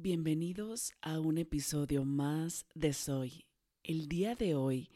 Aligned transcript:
Bienvenidos 0.00 0.92
a 1.02 1.18
un 1.18 1.38
episodio 1.38 2.04
más 2.04 2.66
de 2.72 2.92
Soy. 2.92 3.44
El 3.82 4.06
día 4.06 4.36
de 4.36 4.54
hoy 4.54 4.92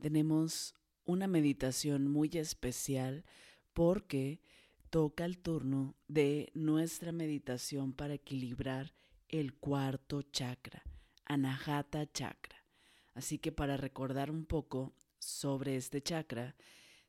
tenemos 0.00 0.74
una 1.04 1.26
meditación 1.26 2.08
muy 2.08 2.30
especial 2.32 3.26
porque 3.74 4.40
toca 4.88 5.26
el 5.26 5.36
turno 5.36 5.94
de 6.08 6.52
nuestra 6.54 7.12
meditación 7.12 7.92
para 7.92 8.14
equilibrar 8.14 8.94
el 9.28 9.52
cuarto 9.52 10.22
chakra, 10.22 10.82
Anahata 11.26 12.10
Chakra. 12.10 12.64
Así 13.12 13.36
que 13.36 13.52
para 13.52 13.76
recordar 13.76 14.30
un 14.30 14.46
poco 14.46 14.94
sobre 15.18 15.76
este 15.76 16.00
chakra, 16.00 16.56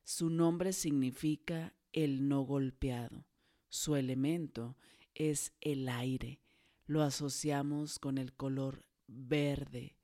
su 0.04 0.28
nombre 0.28 0.74
significa 0.74 1.74
el 1.94 2.28
no 2.28 2.42
golpeado. 2.42 3.24
Su 3.70 3.96
elemento 3.96 4.76
es 5.14 5.54
el 5.62 5.88
aire 5.88 6.42
lo 6.88 7.02
asociamos 7.02 7.98
con 7.98 8.16
el 8.16 8.32
color 8.32 8.82
verde. 9.06 9.94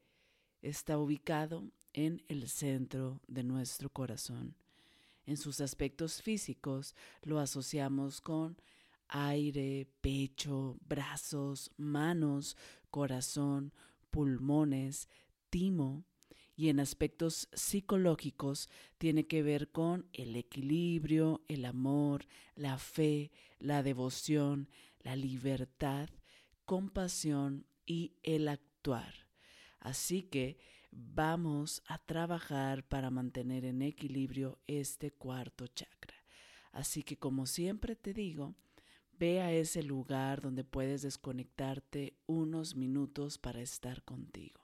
Está 0.61 0.99
ubicado 0.99 1.73
en 1.95 2.23
el 2.29 2.47
centro 2.49 3.23
de 3.27 3.43
nuestro 3.43 3.89
corazón. 3.89 4.55
En 5.25 5.39
sus 5.39 5.63
aspectos 5.63 6.21
físicos 6.21 6.95
lo 7.23 7.41
asociamos 7.41 8.21
con 8.21 8.59
aire, 9.09 9.89
pecho, 10.03 10.77
brazos, 10.87 11.71
manos, 11.79 12.55
corazón, 12.91 13.73
pulmones, 14.11 15.09
timo. 15.49 16.05
Y 16.55 16.69
en 16.69 16.81
aspectos 16.81 17.49
psicológicos 17.55 18.69
tiene 18.99 19.27
que 19.27 19.43
ver 19.43 19.73
con 19.73 20.07
el 20.13 20.37
equilibrio, 20.37 21.43
el 21.49 21.65
amor, 21.65 22.27
la 22.55 22.77
fe, 22.77 23.33
la 23.59 23.83
devoción, 23.83 24.69
la 25.01 25.17
libertad 25.17 26.11
compasión 26.65 27.67
y 27.87 28.17
el 28.23 28.49
actuar. 28.49 29.29
Así 29.81 30.23
que 30.23 30.59
vamos 30.91 31.83
a 31.87 31.99
trabajar 31.99 32.87
para 32.87 33.11
mantener 33.11 33.65
en 33.65 33.83
equilibrio 33.83 34.59
este 34.67 35.11
cuarto 35.11 35.67
chakra. 35.67 36.15
Así 36.73 37.03
que 37.03 37.17
como 37.17 37.47
siempre 37.47 37.97
te 37.97 38.13
digo, 38.13 38.55
ve 39.19 39.41
a 39.41 39.53
ese 39.53 39.83
lugar 39.83 40.41
donde 40.41 40.65
puedes 40.65 41.03
desconectarte 41.03 42.17
unos 42.27 42.75
minutos 42.75 43.39
para 43.39 43.61
estar 43.61 44.03
contigo. 44.03 44.61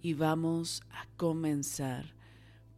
Y 0.00 0.14
vamos 0.14 0.82
a 0.90 1.06
comenzar 1.16 2.14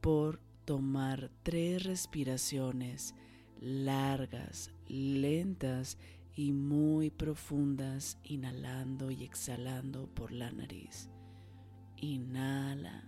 por 0.00 0.47
tomar 0.68 1.30
tres 1.44 1.84
respiraciones 1.84 3.14
largas, 3.58 4.70
lentas 4.86 5.96
y 6.36 6.52
muy 6.52 7.08
profundas, 7.08 8.18
inhalando 8.22 9.10
y 9.10 9.24
exhalando 9.24 10.08
por 10.14 10.30
la 10.30 10.50
nariz. 10.50 11.08
Inhala. 11.96 13.02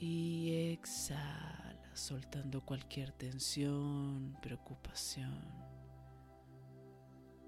Y 0.00 0.72
exhala, 0.72 1.94
soltando 1.94 2.62
cualquier 2.62 3.12
tensión, 3.12 4.36
preocupación. 4.42 5.44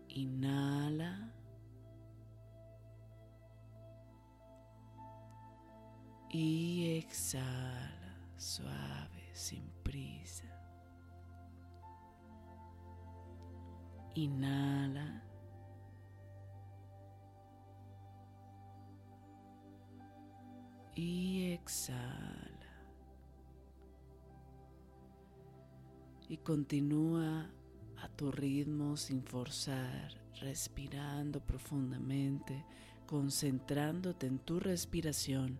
Inhala. 0.07 1.35
Y 6.31 6.99
exhala 6.99 8.19
suave, 8.37 9.31
sin 9.33 9.63
prisa. 9.83 10.45
Inhala. 14.15 15.23
Y 20.95 21.53
exhala. 21.53 22.49
Y 26.29 26.37
continúa 26.39 27.49
a 28.03 28.09
tu 28.09 28.31
ritmo 28.31 28.97
sin 28.97 29.23
forzar, 29.23 30.13
respirando 30.41 31.41
profundamente, 31.41 32.65
concentrándote 33.07 34.27
en 34.27 34.39
tu 34.41 34.61
respiración 34.61 35.59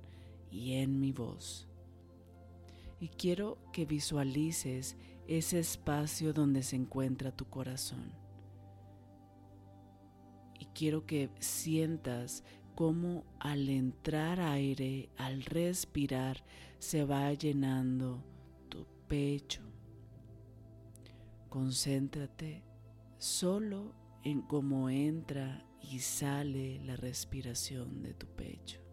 y 0.51 0.75
en 0.75 1.01
mi 1.01 1.13
voz. 1.13 1.69
Y 3.01 3.09
quiero 3.09 3.59
que 3.73 3.87
visualices 3.87 4.97
ese 5.27 5.59
espacio 5.59 6.33
donde 6.33 6.63
se 6.63 6.77
encuentra 6.77 7.31
tu 7.31 7.45
corazón. 7.47 8.13
Y 10.59 10.65
quiero 10.67 11.07
que 11.07 11.31
sientas 11.39 12.43
cómo 12.75 13.25
al 13.39 13.69
entrar 13.69 14.41
aire, 14.41 15.11
al 15.17 15.45
respirar, 15.45 16.45
se 16.79 17.05
va 17.05 17.33
llenando 17.33 18.25
tu 18.69 18.87
pecho. 19.07 19.63
Concéntrate 21.49 22.63
solo 23.19 23.95
en 24.23 24.43
cómo 24.43 24.91
entra 24.91 25.65
y 25.81 26.01
sale 26.01 26.81
la 26.85 26.97
respiración 26.97 28.03
de 28.03 28.15
tu 28.15 28.27
pecho. 28.27 28.88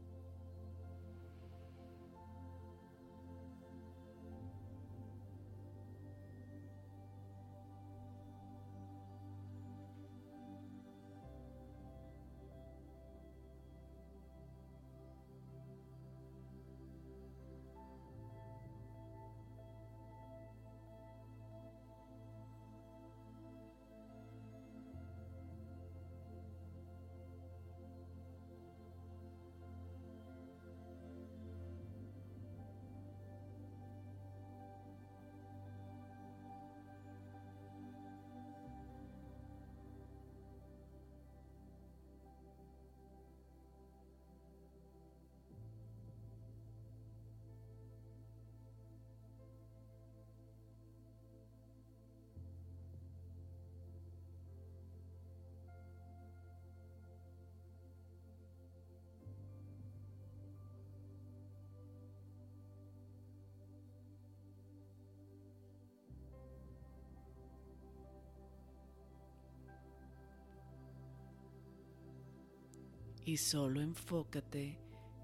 Y 73.25 73.37
solo 73.37 73.81
enfócate 73.81 74.77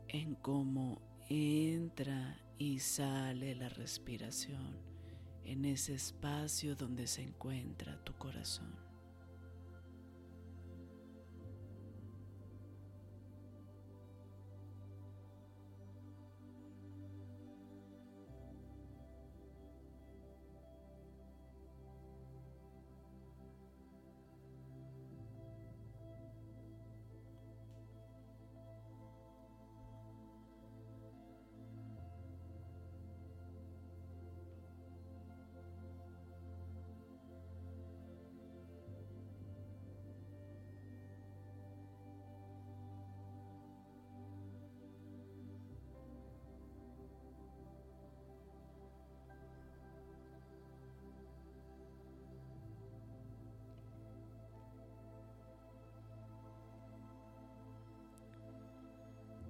en 0.08 0.34
cómo 0.36 1.02
entra 1.30 2.38
y 2.58 2.80
sale 2.80 3.56
la 3.56 3.70
respiración 3.70 4.76
en 5.46 5.66
ese 5.66 5.94
espacio 5.94 6.76
donde 6.76 7.08
se 7.08 7.22
encuentra 7.22 8.04
tu 8.04 8.14
corazón. 8.14 8.81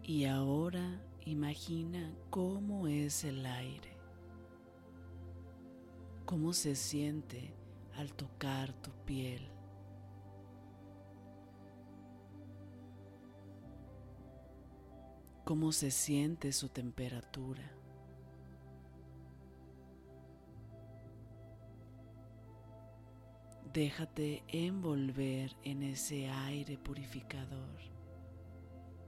Y 0.03 0.25
ahora 0.25 1.01
imagina 1.25 2.11
cómo 2.29 2.87
es 2.87 3.23
el 3.23 3.45
aire, 3.45 3.97
cómo 6.25 6.53
se 6.53 6.75
siente 6.75 7.53
al 7.95 8.13
tocar 8.13 8.73
tu 8.73 8.91
piel. 9.05 9.51
cómo 15.51 15.73
se 15.73 15.91
siente 15.91 16.53
su 16.53 16.69
temperatura. 16.69 17.61
Déjate 23.73 24.45
envolver 24.47 25.53
en 25.63 25.83
ese 25.83 26.29
aire 26.29 26.77
purificador 26.77 27.81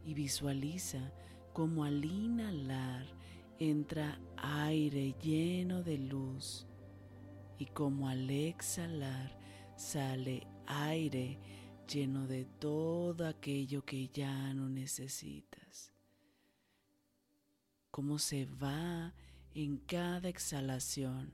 y 0.05 0.13
visualiza 0.13 1.11
cómo 1.53 1.83
al 1.83 2.03
inhalar 2.03 3.05
entra 3.59 4.19
aire 4.37 5.15
lleno 5.21 5.83
de 5.83 5.97
luz 5.97 6.67
y 7.57 7.65
como 7.67 8.09
al 8.09 8.29
exhalar 8.29 9.37
sale 9.75 10.47
aire 10.65 11.39
lleno 11.87 12.27
de 12.27 12.45
todo 12.45 13.27
aquello 13.27 13.85
que 13.85 14.07
ya 14.09 14.53
no 14.53 14.69
necesitas. 14.69 15.93
Cómo 17.91 18.17
se 18.17 18.45
va 18.45 19.13
en 19.53 19.77
cada 19.77 20.29
exhalación 20.29 21.31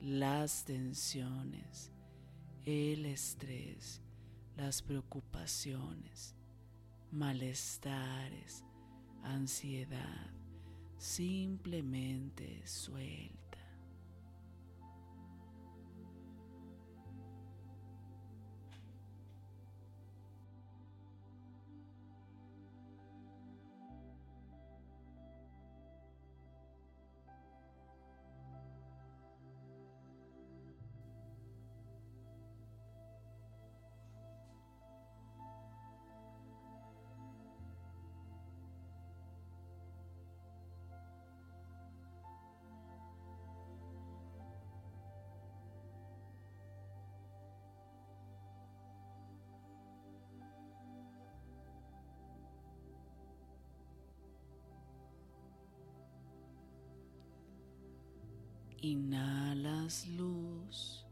las 0.00 0.64
tensiones, 0.64 1.92
el 2.64 3.04
estrés, 3.06 4.00
las 4.56 4.82
preocupaciones, 4.82 6.34
malestares, 7.14 8.64
ansiedad, 9.22 10.30
simplemente 10.98 12.66
suelta. 12.66 13.43
Inhalas 58.84 60.06
luz. 60.08 61.06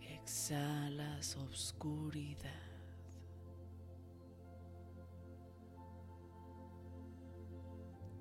Exhalas 0.00 1.36
obscuridad. 1.36 2.48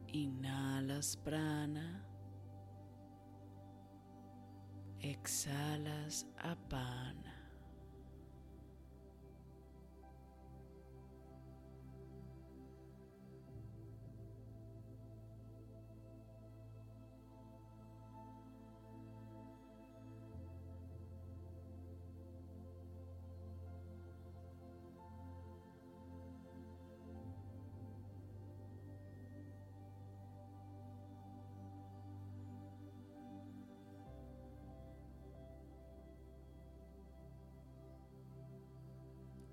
Inhalas 0.07 1.15
prana. 1.17 2.03
Exhalas 4.99 6.25
apana. 6.39 7.22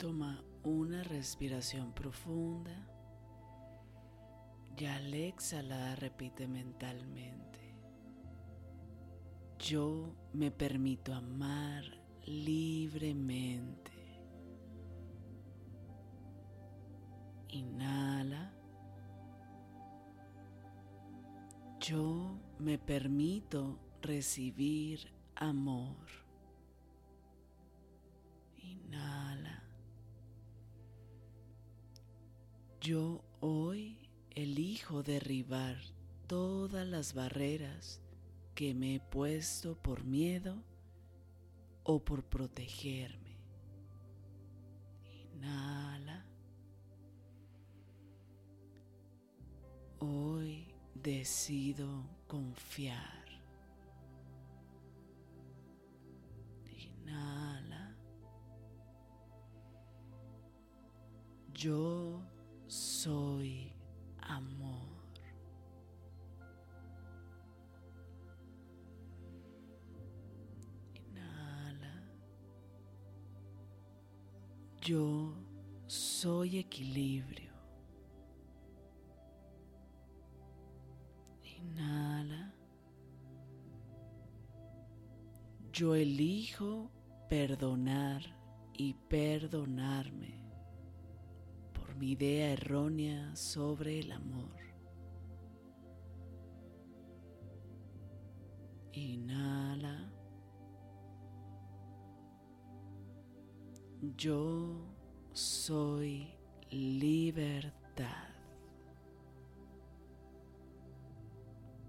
Toma 0.01 0.43
una 0.63 1.03
respiración 1.03 1.93
profunda 1.93 2.75
y 4.75 4.87
al 4.87 5.13
exhalar 5.13 6.01
repite 6.01 6.49
mentalmente. 6.49 7.77
Yo 9.59 10.15
me 10.33 10.51
permito 10.51 11.13
amar 11.13 11.85
libremente. 12.25 13.93
Inhala. 17.51 18.55
Yo 21.79 22.39
me 22.59 22.79
permito 22.79 23.79
recibir 24.01 25.13
amor. 25.37 26.07
Inhala. 28.63 29.60
Yo 32.81 33.23
hoy 33.41 34.09
elijo 34.31 35.03
derribar 35.03 35.77
todas 36.27 36.87
las 36.87 37.13
barreras 37.13 38.01
que 38.55 38.73
me 38.73 38.95
he 38.95 39.01
puesto 39.01 39.77
por 39.77 40.03
miedo 40.05 40.57
o 41.85 42.03
por 42.03 42.25
protegerme. 42.25 43.37
Inhala. 45.05 46.25
Hoy 49.99 50.73
decido 50.95 51.87
confiar. 52.27 53.27
Inhala. 56.65 57.95
Yo 61.53 62.23
soy 62.71 63.73
amor. 64.21 64.79
Inhala. 70.95 72.05
Yo 74.81 75.35
soy 75.89 76.59
equilibrio. 76.59 77.53
Inhala. 81.43 82.55
Yo 85.73 85.97
elijo 85.97 86.89
perdonar 87.29 88.23
y 88.75 88.95
perdonarme 88.95 90.50
mi 92.01 92.13
idea 92.13 92.53
errónea 92.53 93.37
sobre 93.37 93.99
el 93.99 94.11
amor. 94.13 94.57
Inhala. 98.93 100.11
Yo 104.17 104.81
soy 105.35 106.33
libertad. 106.71 108.31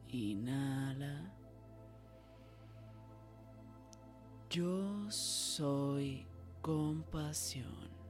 Inhala. 0.09 1.33
Yo 4.49 5.09
soy 5.09 6.27
compasión. 6.61 8.00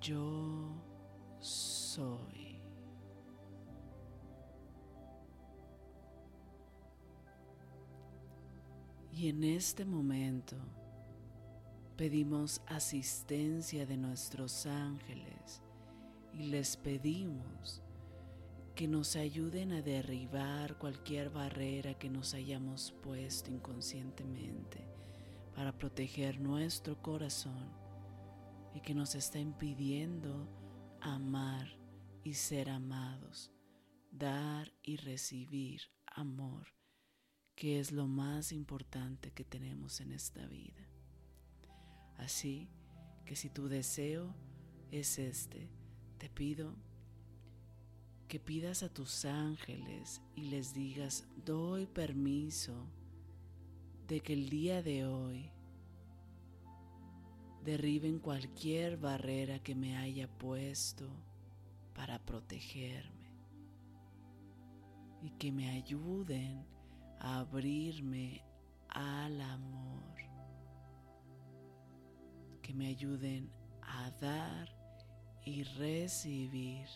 Yo 0.00 0.74
soy. 1.38 2.60
Y 9.12 9.28
en 9.28 9.44
este 9.44 9.84
momento 9.84 10.56
pedimos 11.96 12.62
asistencia 12.66 13.84
de 13.84 13.96
nuestros 13.96 14.64
ángeles 14.64 15.62
y 16.32 16.44
les 16.44 16.76
pedimos 16.76 17.82
que 18.74 18.88
nos 18.88 19.16
ayuden 19.16 19.72
a 19.72 19.82
derribar 19.82 20.78
cualquier 20.78 21.28
barrera 21.28 21.92
que 21.98 22.08
nos 22.08 22.32
hayamos 22.32 22.92
puesto 23.02 23.50
inconscientemente 23.50 24.88
para 25.54 25.76
proteger 25.76 26.40
nuestro 26.40 26.96
corazón 27.02 27.79
y 28.74 28.80
que 28.80 28.94
nos 28.94 29.14
está 29.14 29.38
impidiendo 29.38 30.48
amar 31.00 31.68
y 32.22 32.34
ser 32.34 32.70
amados, 32.70 33.52
dar 34.10 34.72
y 34.82 34.96
recibir 34.96 35.82
amor, 36.06 36.68
que 37.54 37.80
es 37.80 37.92
lo 37.92 38.06
más 38.06 38.52
importante 38.52 39.32
que 39.32 39.44
tenemos 39.44 40.00
en 40.00 40.12
esta 40.12 40.46
vida. 40.46 40.88
Así 42.16 42.68
que 43.24 43.36
si 43.36 43.48
tu 43.48 43.68
deseo 43.68 44.34
es 44.90 45.18
este, 45.18 45.70
te 46.18 46.28
pido 46.28 46.76
que 48.28 48.38
pidas 48.38 48.82
a 48.82 48.88
tus 48.88 49.24
ángeles 49.24 50.22
y 50.36 50.42
les 50.42 50.72
digas, 50.72 51.26
doy 51.44 51.86
permiso 51.86 52.86
de 54.06 54.20
que 54.20 54.34
el 54.34 54.48
día 54.48 54.82
de 54.82 55.04
hoy 55.04 55.50
derriben 57.64 58.18
cualquier 58.18 58.96
barrera 58.96 59.58
que 59.58 59.74
me 59.74 59.96
haya 59.96 60.28
puesto 60.28 61.08
para 61.94 62.18
protegerme 62.18 63.30
y 65.22 65.30
que 65.32 65.52
me 65.52 65.70
ayuden 65.70 66.64
a 67.18 67.40
abrirme 67.40 68.42
al 68.88 69.40
amor, 69.40 70.14
que 72.62 72.72
me 72.72 72.88
ayuden 72.88 73.50
a 73.82 74.10
dar 74.12 74.68
y 75.44 75.62
recibir 75.62 76.86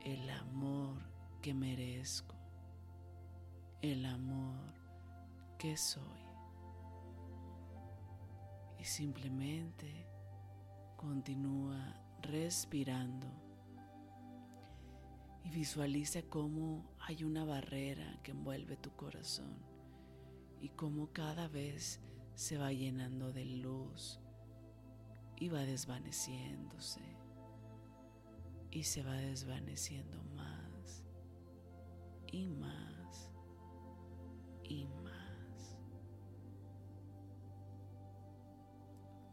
el 0.00 0.30
amor 0.30 0.98
que 1.42 1.52
merezco, 1.52 2.34
el 3.82 4.04
amor 4.06 4.72
que 5.58 5.76
soy. 5.76 6.31
Y 8.82 8.84
simplemente 8.84 10.08
continúa 10.96 11.94
respirando 12.20 13.28
y 15.44 15.50
visualiza 15.50 16.22
cómo 16.22 16.92
hay 16.98 17.22
una 17.22 17.44
barrera 17.44 18.18
que 18.24 18.32
envuelve 18.32 18.76
tu 18.76 18.90
corazón 18.96 19.56
y 20.60 20.70
cómo 20.70 21.12
cada 21.12 21.46
vez 21.46 22.00
se 22.34 22.58
va 22.58 22.72
llenando 22.72 23.32
de 23.32 23.44
luz 23.44 24.18
y 25.36 25.48
va 25.48 25.60
desvaneciéndose 25.60 27.02
y 28.72 28.82
se 28.82 29.04
va 29.04 29.14
desvaneciendo 29.14 30.24
más 30.34 31.04
y 32.32 32.48
más 32.48 32.91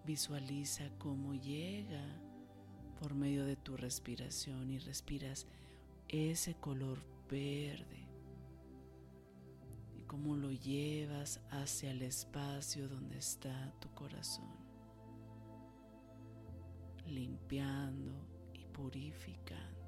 Visualiza 0.10 0.90
cómo 0.98 1.36
llega 1.36 2.04
por 3.00 3.14
medio 3.14 3.46
de 3.46 3.56
tu 3.56 3.78
respiración 3.78 4.72
y 4.72 4.80
respiras 4.80 5.46
ese 6.08 6.56
color 6.56 6.98
verde 7.30 8.08
y 9.96 10.02
cómo 10.08 10.36
lo 10.36 10.52
llevas 10.52 11.42
hacia 11.52 11.92
el 11.92 12.02
espacio 12.02 12.90
donde 12.90 13.20
está 13.20 13.72
tu 13.80 13.94
corazón, 13.94 14.50
limpiando 17.06 18.12
purificando. 18.74 19.79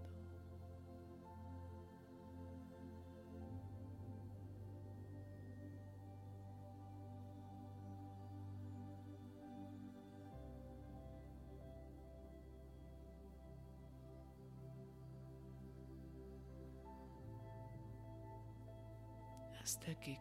Hasta 19.61 19.93
que 19.99 20.19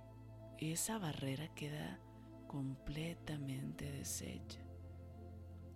esa 0.58 0.98
barrera 0.98 1.48
queda 1.54 1.98
completamente 2.46 3.90
deshecha 3.90 4.60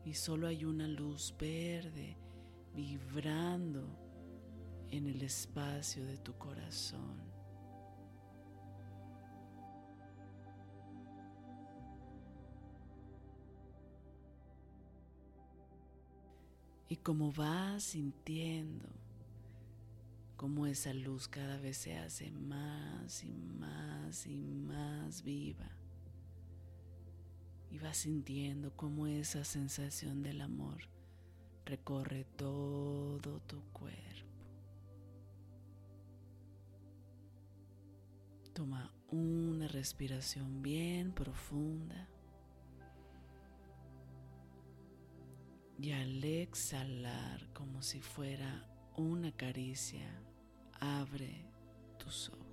y 0.04 0.12
solo 0.12 0.46
hay 0.46 0.64
una 0.64 0.86
luz 0.86 1.34
verde 1.38 2.18
vibrando 2.74 3.86
en 4.90 5.06
el 5.06 5.22
espacio 5.22 6.04
de 6.04 6.18
tu 6.18 6.36
corazón. 6.36 7.22
Y 16.88 16.96
como 16.98 17.32
vas 17.32 17.82
sintiendo 17.82 19.03
como 20.44 20.66
esa 20.66 20.92
luz 20.92 21.26
cada 21.26 21.56
vez 21.56 21.78
se 21.78 21.96
hace 21.96 22.30
más 22.30 23.24
y 23.24 23.32
más 23.32 24.26
y 24.26 24.52
más 24.52 25.22
viva. 25.22 25.70
Y 27.70 27.78
vas 27.78 27.96
sintiendo 27.96 28.76
como 28.76 29.06
esa 29.06 29.42
sensación 29.42 30.22
del 30.22 30.42
amor 30.42 30.82
recorre 31.64 32.26
todo 32.36 33.40
tu 33.40 33.58
cuerpo. 33.72 34.44
Toma 38.52 38.92
una 39.08 39.66
respiración 39.68 40.60
bien 40.60 41.12
profunda. 41.12 42.06
Y 45.78 45.92
al 45.92 46.22
exhalar 46.22 47.50
como 47.54 47.80
si 47.80 48.02
fuera 48.02 48.68
una 48.96 49.32
caricia, 49.32 50.23
abre 50.84 51.46
tus 51.98 52.28
ojos. 52.28 52.44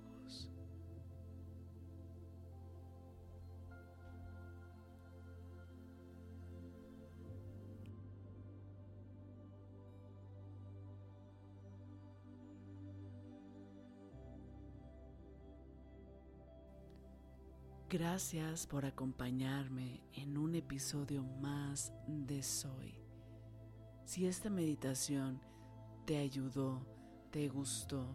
Gracias 17.88 18.66
por 18.66 18.86
acompañarme 18.86 20.00
en 20.14 20.38
un 20.38 20.54
episodio 20.54 21.22
más 21.42 21.92
de 22.06 22.42
Soy. 22.42 22.94
Si 24.06 24.26
esta 24.26 24.48
meditación 24.48 25.38
te 26.06 26.16
ayudó, 26.16 26.80
te 27.32 27.48
gustó 27.48 28.06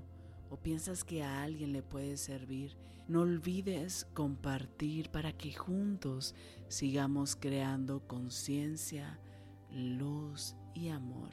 o 0.49 0.55
piensas 0.55 1.03
que 1.03 1.23
a 1.23 1.43
alguien 1.43 1.73
le 1.73 1.83
puede 1.83 2.15
servir, 2.15 2.77
no 3.09 3.23
olvides 3.23 4.05
compartir 4.13 5.09
para 5.09 5.33
que 5.33 5.51
juntos 5.51 6.35
sigamos 6.69 7.35
creando 7.35 8.07
conciencia, 8.07 9.19
luz 9.69 10.55
y 10.73 10.87
amor. 10.87 11.31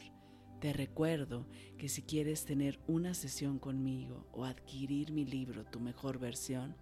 Te 0.61 0.73
recuerdo 0.73 1.47
que 1.79 1.89
si 1.89 2.03
quieres 2.03 2.45
tener 2.45 2.81
una 2.89 3.15
sesión 3.15 3.61
conmigo 3.61 4.27
o 4.33 4.45
adquirir 4.45 5.13
mi 5.13 5.25
libro 5.25 5.65
Tu 5.65 5.79
mejor 5.79 6.19
versión, 6.19 6.75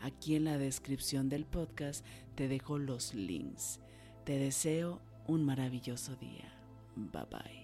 Aquí 0.00 0.34
en 0.34 0.44
la 0.44 0.56
descripción 0.56 1.28
del 1.28 1.44
podcast 1.44 2.04
te 2.34 2.48
dejo 2.48 2.78
los 2.78 3.14
links. 3.14 3.80
Te 4.24 4.38
deseo 4.38 5.02
un 5.26 5.44
maravilloso 5.44 6.16
día. 6.16 6.52
Bye 6.96 7.26
bye. 7.30 7.59